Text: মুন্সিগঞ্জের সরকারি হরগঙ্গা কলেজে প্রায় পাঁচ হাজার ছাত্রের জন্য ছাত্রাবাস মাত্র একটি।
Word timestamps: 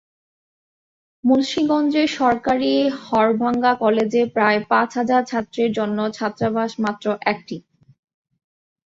মুন্সিগঞ্জের 1.23 2.09
সরকারি 2.19 2.71
হরগঙ্গা 3.01 3.73
কলেজে 3.81 4.21
প্রায় 4.35 4.59
পাঁচ 4.71 4.89
হাজার 4.99 5.21
ছাত্রের 5.25 5.69
জন্য 5.77 5.97
ছাত্রাবাস 6.17 6.71
মাত্র 6.83 7.05
একটি। 7.31 7.57